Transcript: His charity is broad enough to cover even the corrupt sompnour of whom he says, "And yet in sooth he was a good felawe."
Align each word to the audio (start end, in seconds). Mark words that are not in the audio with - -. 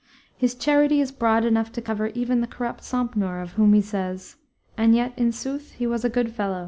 His 0.35 0.55
charity 0.55 0.99
is 0.99 1.11
broad 1.11 1.45
enough 1.45 1.71
to 1.73 1.79
cover 1.79 2.07
even 2.15 2.41
the 2.41 2.47
corrupt 2.47 2.83
sompnour 2.83 3.39
of 3.43 3.51
whom 3.51 3.73
he 3.73 3.81
says, 3.81 4.35
"And 4.75 4.95
yet 4.95 5.13
in 5.15 5.31
sooth 5.31 5.73
he 5.73 5.85
was 5.85 6.03
a 6.03 6.09
good 6.09 6.29
felawe." 6.35 6.59